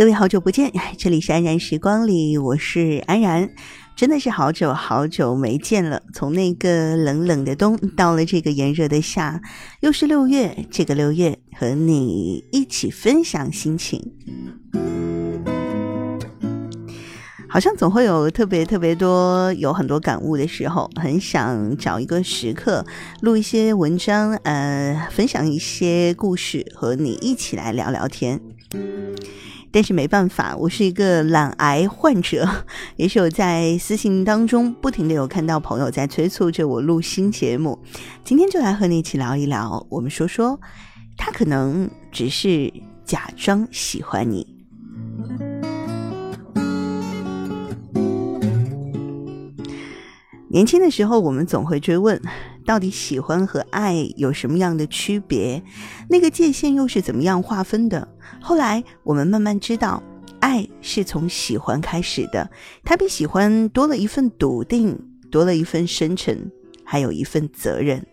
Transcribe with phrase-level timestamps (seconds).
[0.00, 3.50] 各位好久不见，这里是安然时光里，我是安然，
[3.94, 6.00] 真的是好久好久没见了。
[6.14, 9.42] 从那个冷冷的冬到了这个炎热的夏，
[9.80, 14.00] 又是六月，这个六月和你一起分享心情。
[17.46, 22.86] 好像总会有特别特别多有很多感悟的时候，很想找一个时刻
[23.20, 28.40] 录一些文章，呃，分享一些故事，和你一起来聊聊天。
[29.72, 32.48] 但是没办法，我是一个懒癌患者，
[32.96, 37.78] 也是有在私信当中不停的有看到朋友在催促着我录新节目。
[38.24, 40.58] 今天就来和你一起聊一聊，我们说说
[41.16, 42.72] 他可能只是
[43.04, 44.46] 假装喜欢你。
[50.48, 52.20] 年轻的时候，我们总会追问，
[52.70, 55.60] 到底喜欢和爱有什么样的区别？
[56.08, 58.06] 那个界限又是怎么样划分的？
[58.40, 60.00] 后来我们慢慢知道，
[60.38, 62.48] 爱是从喜欢开始的，
[62.84, 64.96] 它比喜欢多了一份笃定，
[65.32, 66.48] 多了一份深沉，
[66.84, 68.06] 还有一份责任。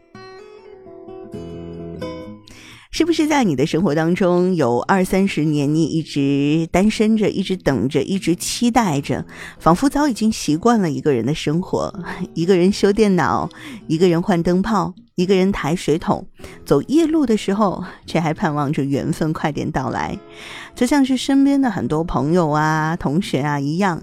[2.97, 9.23] 是不是在你的生活当中有二三十年，你一直单身着，一直等着，一直期待着，
[9.59, 11.93] 仿佛早已经习惯了一个人的生活，
[12.33, 13.47] 一个人修电脑，
[13.85, 16.25] 一个人换灯泡，一个人抬水桶，
[16.65, 20.17] 走夜路的时候，却还盼望着缘分快点到来，
[20.73, 24.01] 就像是身边的很多朋友啊、同学啊一样。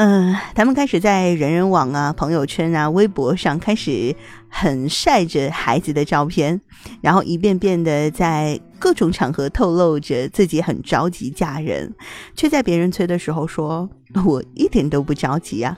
[0.00, 4.14] 嗯，他们开始在人人网啊、朋友圈啊、微博上开始
[4.48, 6.60] 很晒着孩子的照片，
[7.00, 11.92] 然后一遍遍的在各种场合透露着自己很着急嫁人，
[12.36, 13.90] 却在别人催的时候说
[14.24, 15.76] ：“我一点都不着急啊。”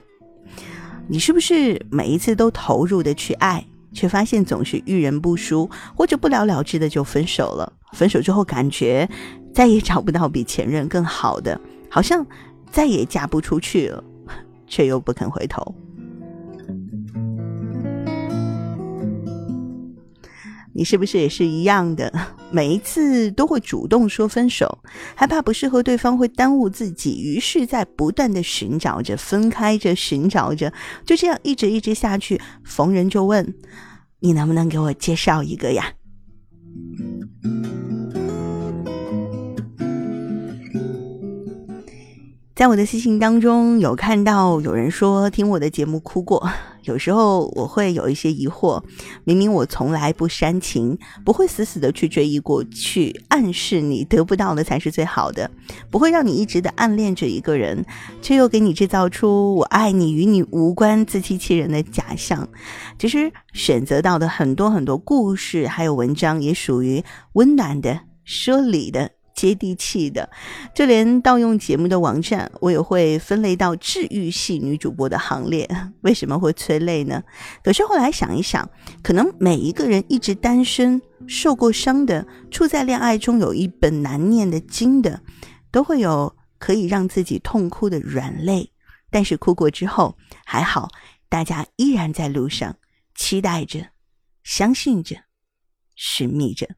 [1.08, 3.64] 你是不是每一次都投入的去爱，
[3.94, 7.72] 却发现总是遇人不淑，或者不了了之的就分手了？
[7.94, 9.08] 分手之后感觉
[9.54, 11.58] 再也找不到比前任更好的，
[11.88, 12.26] 好像
[12.70, 14.04] 再也嫁不出去了。
[14.70, 15.74] 却又不肯回头，
[20.72, 22.10] 你是不是也是一样的？
[22.52, 24.78] 每一次都会主动说分手，
[25.14, 30.72] 害怕不适合对方会耽误自己，于是，在不断的寻找着、分开着、寻找着，
[31.04, 32.40] 就这样一直一直下去。
[32.64, 33.54] 逢人就问
[34.20, 35.92] ：“你能不能给我介绍一个呀？”
[42.60, 46.46] 在我的私信当中，有看到有人说听我的节目哭过。
[46.82, 48.82] 有时候我会有一些疑惑，
[49.24, 55.50] 明明我从来不煽情，不会死死的去追忆过去，暗示你得不到的才是最好的，
[55.90, 57.82] 不会让你一直的暗恋着一个人，
[58.20, 62.46] 却又给你制造出我爱你与你无关、自欺欺人的假象。
[62.98, 69.12] 其实选择到的很多很多故事，还有文章，也属于温暖的、说理的。
[69.34, 70.28] 接地气的，
[70.74, 75.68] 就连盗用节目的网站，我也会分类到治愈系女主播的行列。
[76.02, 77.22] 为什么会催泪呢？
[77.62, 78.68] 可是后来想一想，
[79.02, 85.22] 可能每一个人一直单身、受过伤的、处在恋爱中有一本难念的经的，
[85.70, 88.72] 都会有可以让自己痛哭的软肋。
[89.10, 90.88] 但是哭过之后，还好，
[91.28, 92.76] 大家依然在路上，
[93.14, 93.88] 期待着，
[94.44, 95.16] 相信着，
[95.96, 96.68] 寻觅着。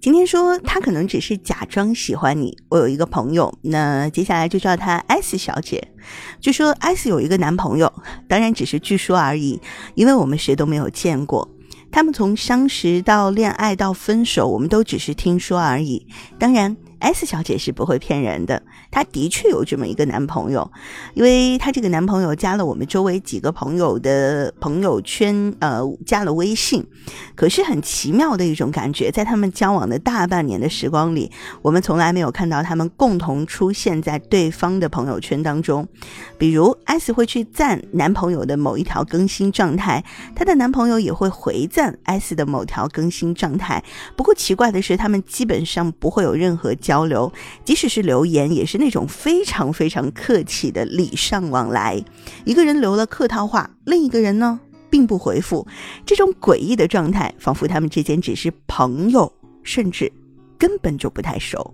[0.00, 2.56] 今天说他可能只是假装喜欢你。
[2.70, 5.92] 我有一个朋友，那接下来就叫她 S 小姐。
[6.40, 7.92] 据说 S 有一个男朋友，
[8.26, 9.60] 当然只是据说而已，
[9.94, 11.46] 因为我们谁都没有见过。
[11.92, 16.06] 他们从相识到恋爱到分手，我们都只是听说而已。
[16.38, 16.74] 当然。
[17.00, 20.70] S 小姐是不会骗人的，她的确有这么一个男朋友，
[21.14, 26.86] 因为她这个男朋友加了我们周围几个朋友的朋友圈，呃，加了微信。
[27.34, 31.32] 可是很奇妙的一种感觉，在他们交往的大半年的时光里，
[31.62, 35.88] 我们从来没有看到他们共同出现在对方的朋友圈当中。
[36.36, 40.04] 比如 S 会去赞男朋友的某一条更新状态，
[40.36, 43.82] 她的男朋友也会回赞 S 的某条更新状态。
[44.14, 46.74] 不过奇怪的是，他们基本上不会有任何。
[46.89, 47.32] 交交流，
[47.64, 52.04] 即使是留言，也是那种非常非常客气的礼尚往来。
[52.44, 54.58] 一个人留了客套话，另一个人呢
[54.90, 55.64] 并不回复，
[56.04, 59.32] 这种诡异的状态，仿佛他们之间只是朋友，
[59.62, 60.12] 甚至
[60.58, 61.72] 根本就不太熟。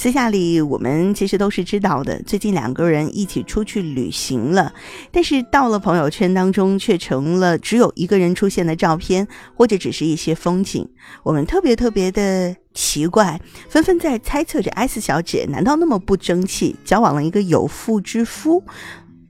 [0.00, 2.22] 私下里，我们其实都是知道的。
[2.22, 4.72] 最近两个人一起出去旅行了，
[5.12, 10.88] 但是到了朋友圈当中，却成了只有一个人出现的照片，或者只是一些风景。
[11.22, 13.38] 我们特别特别的奇怪，
[13.68, 18.64] 纷纷在猜测着 S 小姐难道那么不争气，交往了一个有妇之夫？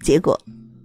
[0.04, 0.40] 结果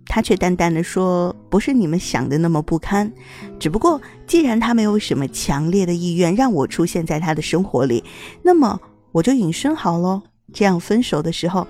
[0.08, 3.14] 他却淡淡的说：“不是你们想的那么不堪，
[3.60, 8.04] 只不过既然他没有什么强烈的意愿让我出现在他的生活里，
[8.42, 8.80] 那么
[9.16, 10.22] 我就隐身好喽。
[10.54, 11.66] 这样分手的时候，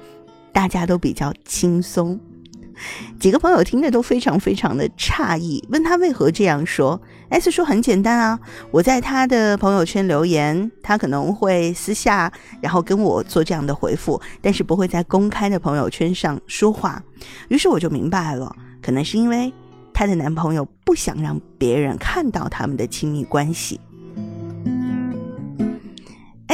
[0.52, 2.20] 大家都比较轻松。”
[3.20, 7.00] 几个朋友听着都非常非常的诧异，问他为何这样说。
[7.30, 8.40] S 说：“很简单啊，
[8.72, 17.02] 我在他的朋友圈留言，他可能会私下然后跟我做这样的回复，但是不会在公开的朋友圈上说话。
[17.50, 19.54] 于是我就明白了，可能是因为
[19.94, 23.80] 她的男朋友不想让别人看到他们的亲密关系。”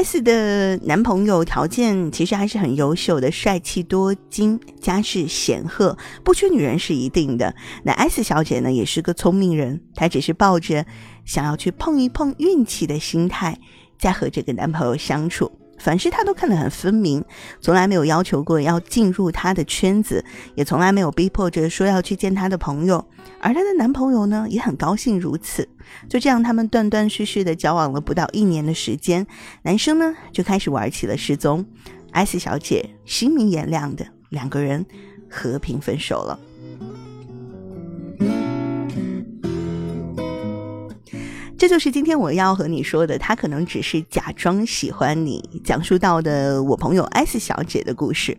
[0.03, 7.53] S 的男朋友条件其实还是很优秀的，帅气多金，家世显赫，不缺女人是一定的。
[7.83, 10.83] 那 S 小姐呢，也是个聪明人，她只是抱着
[11.24, 13.59] 想要去碰一碰运气的心态，
[14.00, 15.51] 在和这个男朋友相处。
[15.81, 17.24] 凡事她都看得很分明，
[17.60, 20.24] 从来没有要求过要进入他的圈子，
[20.56, 23.04] 也从来没有逼迫着说要去见他的朋友。
[23.39, 25.68] 而她的男朋友呢，也很高兴如此。
[26.07, 29.25] 就这样，他们断断续续的交往了不到一年的时间，
[29.63, 31.66] 男生呢就开始玩起了失踪。
[32.12, 34.86] S 小姐心明眼亮的，两个人
[35.30, 36.39] 和平分手了。
[41.62, 45.48] 这就是今天我要和你说的，他可能只是假装喜欢你。
[45.63, 48.36] 讲述到的我朋友 S 小姐的故事，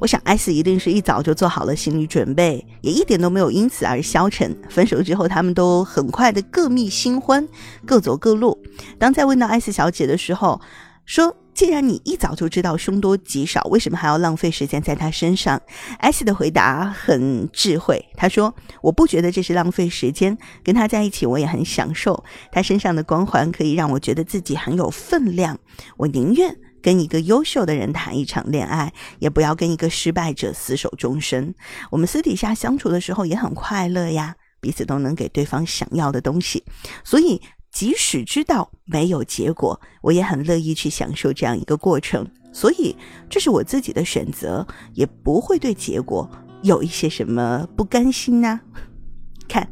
[0.00, 4.52] 我想 S 一定是一早就做好了心理准备，也一点都没有因此而消沉。
[4.68, 7.46] 分手之后，他们都很快的各觅新欢，
[7.86, 8.60] 各走各路。
[8.98, 10.60] 当再问到 S 小姐的时候，
[11.04, 11.36] 说。
[11.56, 15.58] 既然你一早就知道凶多吉少，为什么还要浪费时间在他身上
[15.98, 22.22] 艾希的回答很智慧，他说：“我不觉得这是浪费时间，跟他在一起我也很享受，
[22.52, 25.58] 他身上的光环可以让我觉得自己很有分量。
[25.96, 31.54] 我宁愿跟一个优秀的人谈一场恋爱，也不要跟一个失败者厮守终身。
[31.90, 36.62] 我们私底下相处的时候也很快乐呀，彼此都能给对方想要的东西，
[37.02, 37.40] 所以。”
[37.76, 42.26] 即使知道没有结果，我也很乐意去享受这样一个过程。
[42.50, 42.96] 所以
[43.28, 46.26] 这是我自己的选择，也不会对结果
[46.62, 48.58] 有一些什么不甘心呐。
[49.46, 49.70] 看，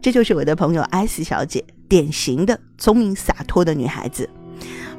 [0.00, 4.30] 这就是我的朋友 S 小姐，典型的聪明洒脱的女孩子。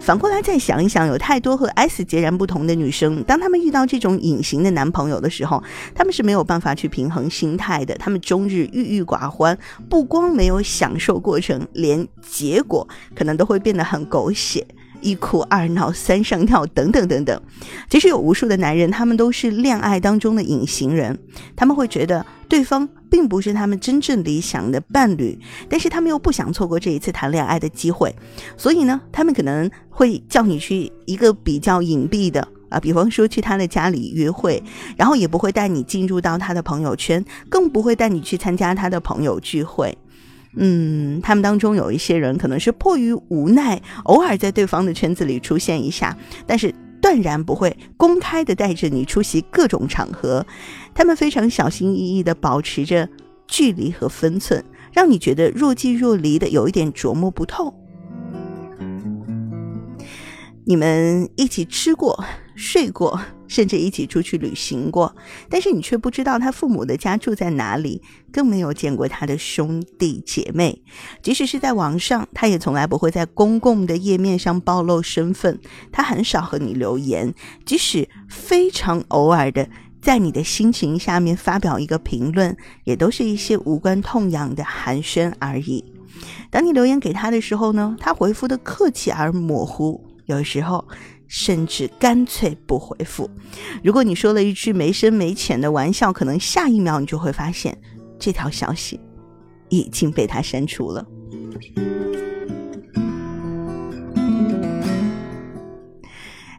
[0.03, 5.63] 反过来再想一想，有太多和 S 截然不同的女生，当她们遇到这种隐形的男朋友的时候，
[5.95, 7.95] 她们是没有办法去平衡心态的。
[7.95, 9.57] 她们终日郁郁寡欢，
[9.89, 12.85] 不光没有享受过程，连结果
[13.15, 14.67] 可能都会变得很狗血。
[14.99, 17.41] 一哭二闹三上吊，等等等等。
[17.89, 21.17] 其实有无数的男人，他们都是恋爱当中的隐形人。
[21.55, 25.35] 他们会觉得对方并不是他们真正理想的伴侣，
[25.67, 28.15] 但是他们又不想错过这一次谈恋爱的机会，
[28.55, 34.61] 所以呢，他们可能会叫你去一个比较隐蔽的啊，比方说去他的家里约会，
[34.95, 39.97] 然后也不会带你进入到他的朋友圈，更不会带你去参加他的朋友聚会。
[40.55, 46.15] 嗯，他们当中有一些人可能是迫于无奈，偶尔在对方的圈子里出现一下，
[46.45, 46.71] 但是
[47.03, 50.45] 断然不会公开的带着你出席各种场合。
[50.93, 53.09] 他们非常小心翼翼的保持着
[53.45, 57.73] 距离和分寸，让你觉得若即若离的，有一点琢磨不透。
[60.65, 62.23] 你们一起吃过、
[62.55, 63.19] 睡过。
[63.53, 65.15] 甚至一起出去旅行过，
[65.47, 70.81] 但是你却不知道他父母的家住在哪里，更没有见过他的兄弟姐妹。
[71.21, 75.59] 即使是在网上，他也从来不会在公共的页面上暴露身份。
[75.91, 77.31] 他很少和你留言，
[77.63, 79.69] 即使非常偶尔的
[80.01, 85.85] 在你的心情下面发表一个评论，也都是一些无关痛痒的寒暄而已。
[86.49, 90.83] 当你留言给他的时候呢，他回复的客气而模糊，有时候。
[91.35, 93.27] 甚至干脆不回复。
[93.83, 97.75] 如果你说了一句没深没浅的玩笑，可能下一秒你就会发现
[98.19, 98.99] 这条消息
[99.67, 101.03] 已经被他删除了。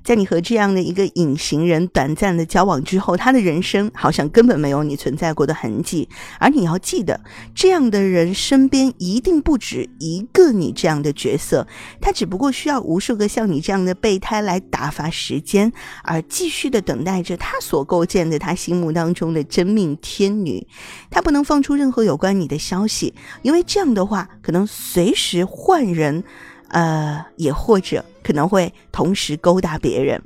[0.04, 6.06] 在你和这样的一个隐形人短暂的交往之后，他的人生好像根本没有你存在过的痕迹。
[6.38, 7.18] 而你要记得，
[7.54, 11.66] 这样的人身边一定不止一个你这样的角色，
[12.02, 20.66] 他只不过需要无数个像你这样的备胎来打发时间，而继续的等待着他所构建的他心目当中的真命天女。
[21.10, 26.22] 他不能放出任何有关你的消息，因为这样的话，可能随时换人。
[26.68, 30.20] 呃，也或者可能会同时勾搭别人，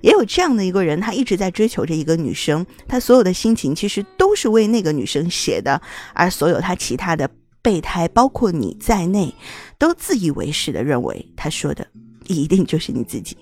[0.00, 5.80] 也有这样的一个人，他一直在追求着一个女生，他所有的心情其实都是为那个女生写的，
[6.12, 7.28] 而所有他其他的
[7.62, 9.34] 备胎，包括你在内，
[9.78, 11.86] 都自以为是的认为他说的
[12.26, 13.36] 一定就是你自己。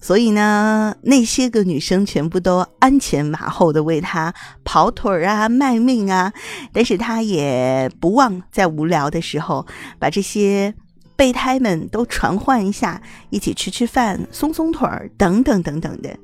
[0.00, 6.32] 所以呢，那些个女生全部都鞍前马后的为他跑腿儿啊、卖命啊，
[6.72, 9.66] 但是他也不忘在无聊的时候
[9.98, 10.74] 把这些
[11.16, 16.16] 备胎们都传唤一下，一起吃吃饭、松松腿儿等等等等的。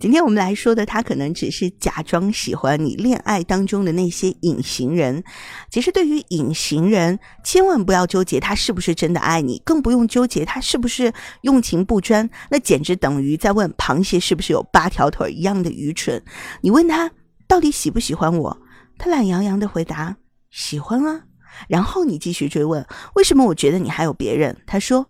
[0.00, 2.94] 今天我们来说的，他可能只是假装喜欢你。
[2.94, 5.24] 恋爱当中的那些隐形人，
[5.70, 11.12] 其实对于隐形人，千万不要纠结他是不是真的爱你，更不用纠结他是不是
[11.42, 12.28] 用情不专。
[12.48, 16.22] 那简直等于在问螃蟹是不是有八条腿一样的愚蠢。
[16.60, 17.10] 你问他
[17.48, 18.56] 到底喜不喜欢我，
[18.98, 20.16] 他懒洋洋的回答
[20.50, 21.22] 喜欢啊。
[21.68, 22.86] 然后你继续追问
[23.16, 25.04] 为什么我觉得你还有别人，他说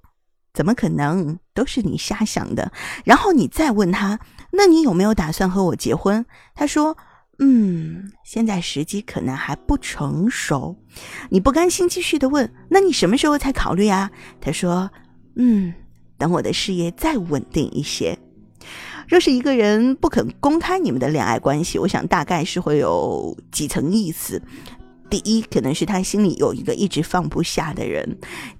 [0.59, 2.73] 怎么可能，都是你瞎想的。
[3.05, 4.19] 然后你再问他。
[4.51, 6.27] 那你有没有打算和我结婚？
[6.53, 6.99] 他说
[7.39, 10.75] ：“嗯，现在时机可能还不成熟。”
[11.31, 14.11] 你不甘心，继续的问：“那你什么时候才考虑啊？”
[14.43, 14.91] 他说
[15.39, 15.73] ：“嗯，
[16.19, 18.19] 等我的事业再稳定一些。”
[19.07, 24.43] 若是一个人不肯公开你们的恋爱关系，我想大概是会有几层意思。
[25.11, 28.05] 第一，可能是他心里有一个一直放不下的人；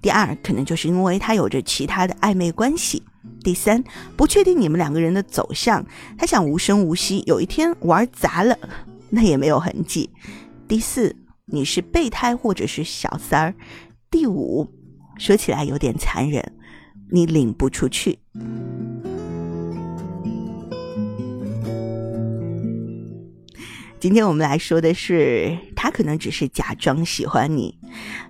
[0.01, 3.03] 第二，可能就是因为他有着其他的暧昧关系。
[3.43, 3.83] 第三，
[4.15, 5.85] 不确定你们两个人的走向，
[6.17, 8.57] 他想无声无息，有一天玩砸了，
[9.11, 10.09] 那也没有痕迹。
[10.67, 11.15] 第四，
[11.45, 13.55] 你是备胎或者是小三儿。
[14.09, 14.67] 第五，
[15.17, 16.43] 说起来有点残忍，
[17.11, 18.17] 你领不出去。
[23.99, 27.73] 今天我们来说的是，他可能只是假装喜欢你。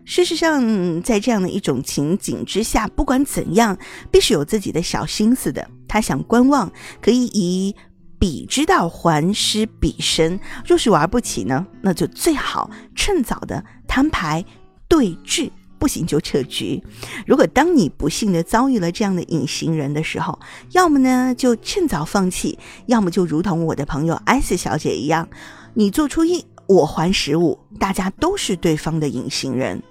[0.06, 3.75] 事实上，在这样的一种情景之下，不管怎样，
[4.12, 5.68] 必须有自己的小心思的。
[5.88, 7.75] 他想观望，可以以
[8.20, 10.39] 彼之道还施彼身。
[10.63, 14.46] 若是玩不起呢，那就最好趁早的摊牌
[14.88, 15.50] 对峙。
[15.79, 16.84] 不行就撤局。
[17.25, 20.38] 如果当你不幸的遭遇了这样的隐形人的时候，
[20.74, 25.29] 要么呢就趁早放弃，要么就如同我的朋友艾斯小姐一样，
[25.75, 29.82] 你做出一，我还十五，大家都是对方的隐形人。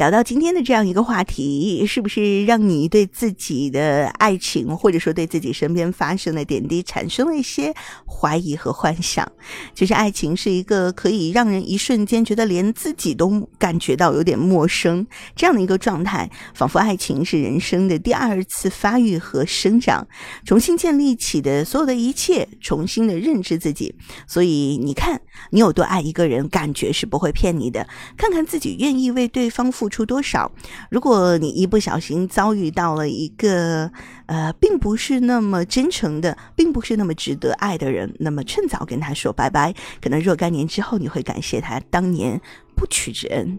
[0.00, 7.74] 聊到今天的这样一个话题，是不是让你对自己的爱情，或者说对自己身边发生的点滴，产生了一些
[8.06, 9.30] 怀疑和幻想？
[9.74, 20.08] 其实，爱情是一个可以让人一瞬间觉得连自己都感觉到有点陌生这样的一个状态，仿佛爱情是人生的第二次发育和生长，
[20.46, 23.94] 重新建立起的所有的一切，重新的认知自己。
[24.26, 27.86] 所以，你看，你有多爱一个人，感觉是不会骗你的。
[28.16, 29.89] 看看自己愿意为对方付。
[29.90, 30.50] 出多少？
[30.90, 33.90] 如果你一不小心遭遇到了一个
[34.26, 39.74] 呃，并不是那么真诚的，并不是那么值得爱的人，那么趁早跟他说拜拜。
[40.00, 42.40] 可能若干年之后，你会感谢他当年
[42.76, 43.58] 不娶之恩。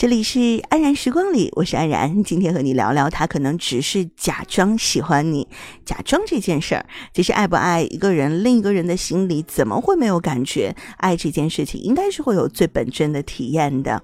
[0.00, 2.24] 这里是安然时光里，我是安然。
[2.24, 5.46] 今天和你聊聊，他可能只是假装喜欢你，
[5.84, 6.86] 假装这件事儿。
[7.12, 10.74] 其实爱不爱一个人，另一个人的心里怎么会没有感觉？
[10.96, 14.02] 爱这件事情，应该是会有最本真的体验的。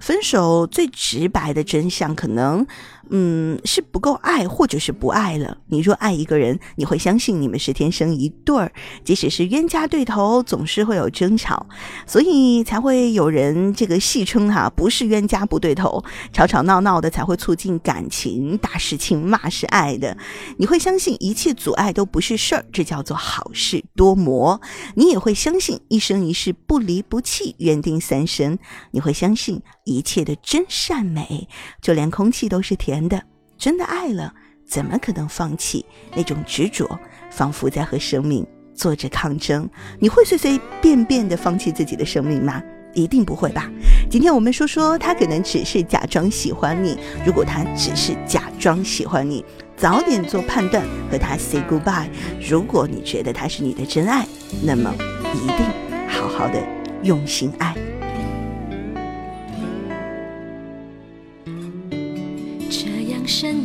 [0.00, 2.66] 分手最直白的真相，可能。
[3.10, 5.56] 嗯，是不够爱，或者是不爱了。
[5.68, 8.72] 你若爱一个人，你会相信你们是天生一对儿，
[9.04, 11.66] 即使是冤家对头，总是会有争吵，
[12.06, 20.16] 所以才会有人这个戏称哈，不是冤家不对头，吵吵闹闹的才会促进感情，打是情，骂是爱的。
[20.56, 24.60] 你会相信一切阻碍都不是事儿，这叫做好事多磨。
[24.94, 28.58] 你也会相信一生一世不离不弃，缘定三生。
[28.90, 31.46] 你会相信一切的真善美，
[31.80, 32.95] 就连空气都是甜。
[33.08, 33.20] 的
[33.56, 34.32] 真的爱了，
[34.66, 35.84] 怎么可能放弃？
[36.14, 36.98] 那种执着，
[37.30, 39.68] 仿佛在和生命做着抗争。
[39.98, 42.62] 你会随随便便的放弃自己的生命吗？
[42.94, 43.70] 一定不会吧。
[44.10, 46.98] 今天我们说说，他可能只是假装喜欢你。
[47.26, 49.44] 如果他只是假装喜欢你，
[49.76, 52.08] 早点做判断，和他 say goodbye。
[52.40, 54.26] 如果你觉得他是你的真爱，
[54.62, 54.94] 那么
[55.34, 55.66] 一定
[56.08, 56.62] 好好的
[57.02, 57.74] 用心爱。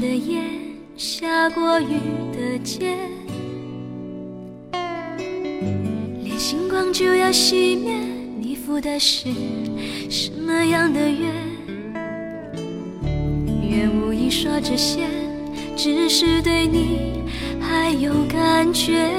[0.01, 0.41] 的夜，
[0.97, 1.99] 下过雨
[2.33, 2.97] 的街，
[6.23, 7.93] 连星光就要熄灭。
[8.39, 9.29] 你赴的是
[10.09, 11.27] 什么样的约？
[13.69, 15.01] 愿无意说这些，
[15.77, 17.21] 只是对你
[17.61, 19.11] 还有感觉，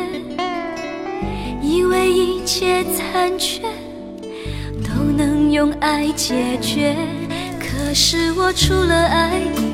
[1.62, 3.62] 以为一切残缺
[4.82, 6.96] 都能用爱解决。
[7.60, 9.71] 可是我除了爱你，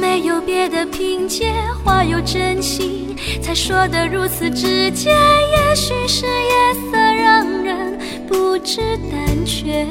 [0.00, 1.52] 没有别的凭借，
[1.84, 5.10] 话有真心才说得如此直接。
[5.10, 8.80] 也许是夜色让人不知
[9.10, 9.86] 胆怯。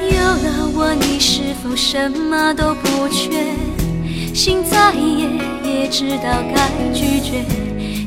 [0.00, 3.30] 有了我，你是否什么都不缺？
[4.34, 5.28] 心再野，
[5.62, 7.44] 也知道该拒绝。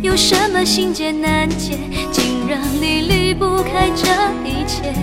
[0.01, 1.77] 有什么心结难解，
[2.11, 4.05] 竟让你离不开这
[4.43, 4.93] 一切？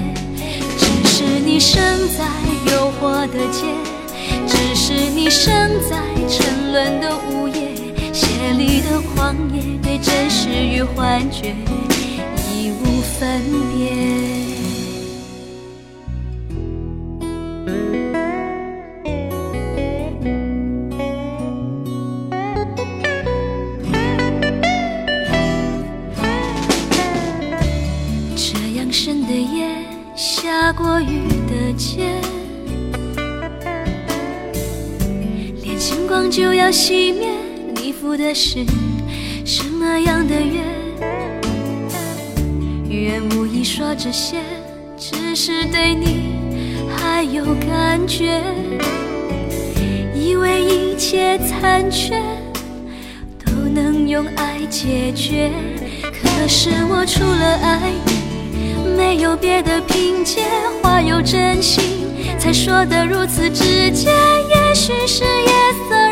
[0.77, 1.83] 只是你生
[5.25, 5.51] 你生
[5.89, 5.97] 在
[6.29, 7.75] 沉沦的午夜，
[8.13, 11.55] 血里的狂野，对真实与幻觉
[12.53, 13.41] 已无分
[13.73, 13.91] 别。
[28.37, 29.71] 这样深的夜
[30.15, 32.14] 下过雨的街，
[36.35, 37.29] 就要熄灭。
[37.77, 38.67] 你赴的是
[39.45, 40.61] 什么样的约？
[42.89, 44.39] 愿无意说这些，
[44.99, 46.35] 只是对你
[46.97, 48.43] 还有感觉。
[50.13, 52.21] 以为一切残缺
[53.47, 55.53] 都能用爱解决，
[56.03, 58.97] 可是我除了爱你。
[58.97, 60.43] 没有别的凭借，
[60.83, 61.85] 话有真心
[62.41, 64.11] 才说得如此直接。
[64.51, 65.53] 也许是夜
[65.89, 66.04] 色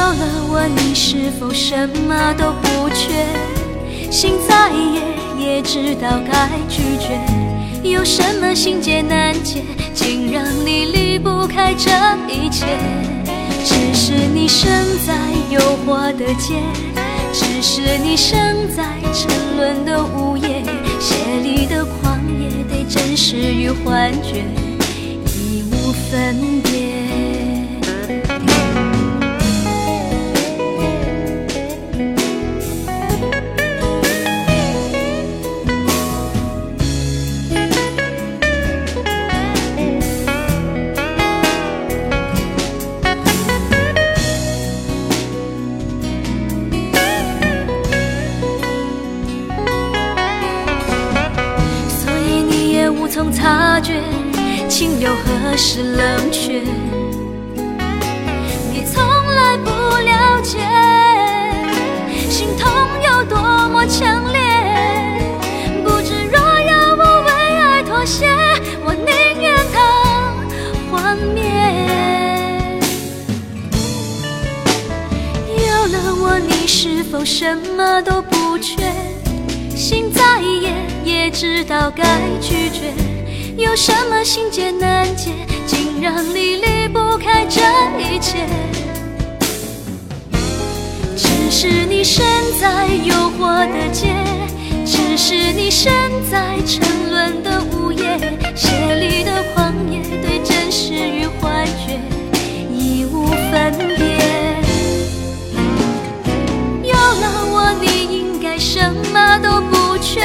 [0.00, 3.24] 了我，你是否什么都不缺？
[4.10, 5.00] 心再野，
[5.38, 7.20] 也知道该拒绝。
[7.82, 9.62] 有什么心结难解，
[9.94, 11.90] 竟让你离不开这
[12.28, 12.66] 一切？
[13.64, 14.68] 只是你生
[15.06, 15.14] 在
[15.50, 16.60] 诱惑的街，
[17.32, 18.36] 只是你生
[18.74, 20.62] 在沉沦的午夜，
[20.98, 24.44] 血里的狂野，对真实与幻觉
[25.36, 26.69] 已无分别。
[77.10, 78.76] 否什么都不缺？
[79.74, 80.70] 心再野，
[81.04, 82.04] 也知道该
[82.40, 82.92] 拒绝。
[83.56, 85.32] 有什么心结难解，
[85.66, 87.60] 竟让你离不开这
[87.98, 88.46] 一切？
[91.16, 92.24] 只是你身
[92.60, 94.14] 在诱惑的街，
[94.86, 95.92] 只是你身
[96.30, 98.20] 在沉沦的午夜，
[98.54, 101.98] 血里的狂野，对真实与幻觉
[102.72, 104.09] 已无分别。
[108.60, 110.20] 什么都不缺，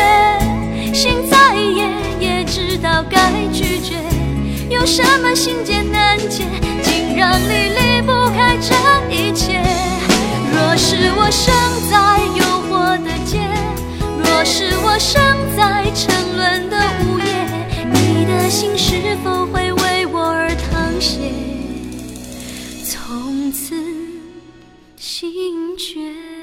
[0.94, 2.46] 心再野也。
[2.46, 3.96] 知道该拒绝，
[4.70, 6.46] 有什么心结难解，
[6.84, 8.76] 竟让你离不开这
[9.10, 9.60] 一切？
[10.54, 11.54] 若是我生
[11.90, 13.40] 在诱惑的街，
[14.20, 15.20] 若是我生
[15.58, 17.48] 在沉沦的午夜，
[17.92, 21.18] 你的心是否会为我而淌血？
[22.86, 23.76] 从此
[24.98, 26.35] 心绝。